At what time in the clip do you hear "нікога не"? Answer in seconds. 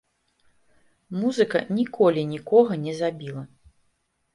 2.33-3.01